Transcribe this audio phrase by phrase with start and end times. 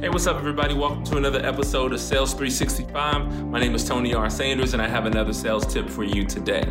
[0.00, 0.72] Hey, what's up, everybody?
[0.72, 3.44] Welcome to another episode of Sales 365.
[3.48, 4.30] My name is Tony R.
[4.30, 6.62] Sanders, and I have another sales tip for you today.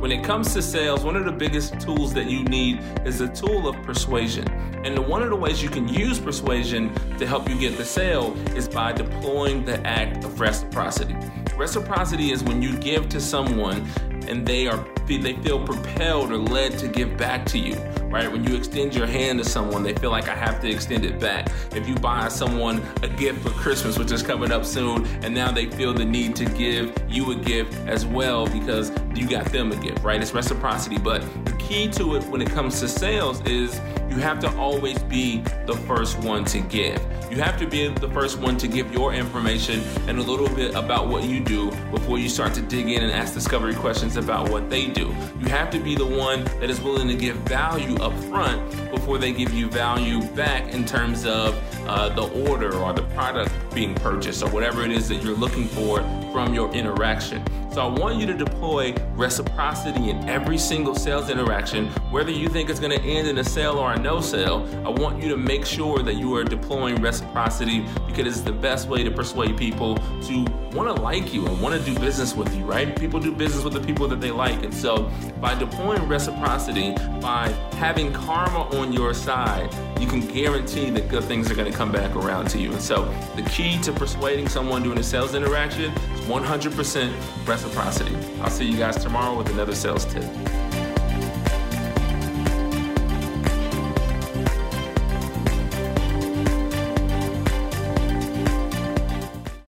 [0.00, 3.28] When it comes to sales, one of the biggest tools that you need is the
[3.28, 4.46] tool of persuasion.
[4.84, 8.36] And one of the ways you can use persuasion to help you get the sale
[8.54, 11.16] is by deploying the act of reciprocity.
[11.56, 13.88] Reciprocity is when you give to someone
[14.28, 17.76] and they are they feel propelled or led to give back to you
[18.14, 18.30] right?
[18.30, 21.18] When you extend your hand to someone they feel like i have to extend it
[21.18, 21.50] back.
[21.74, 25.50] If you buy someone a gift for christmas which is coming up soon and now
[25.50, 29.72] they feel the need to give you a gift as well because you got them
[29.72, 30.22] a gift right?
[30.22, 34.38] It's reciprocity but the key to it when it comes to sales is you have
[34.38, 37.00] to always be the first one to give.
[37.30, 40.74] You have to be the first one to give your information and a little bit
[40.76, 44.50] about what you do before you start to dig in and ask discovery questions about
[44.50, 45.14] what they do.
[45.40, 49.18] You have to be the one that is willing to give value up front before
[49.18, 53.94] they give you value back in terms of uh, the order or the product being
[53.94, 56.00] purchased or whatever it is that you're looking for
[56.32, 57.42] from your interaction.
[57.74, 62.70] So I want you to deploy reciprocity in every single sales interaction, whether you think
[62.70, 64.64] it's going to end in a sale or a no sale.
[64.86, 68.86] I want you to make sure that you are deploying reciprocity because it's the best
[68.86, 72.54] way to persuade people to want to like you and want to do business with
[72.54, 72.96] you, right?
[72.96, 74.62] People do business with the people that they like.
[74.62, 75.10] And so
[75.40, 77.48] by deploying reciprocity, by
[77.78, 81.90] having karma on your side, you can guarantee that good things are going to come
[81.90, 82.70] back around to you.
[82.72, 83.04] And so
[83.36, 88.16] the key to persuading someone doing a sales interaction is 100% reciprocity.
[88.42, 90.24] I'll see you guys tomorrow with another sales tip.